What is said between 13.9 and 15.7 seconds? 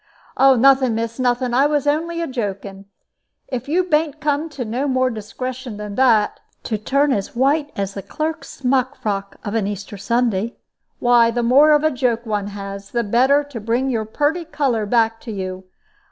your purty color back to you.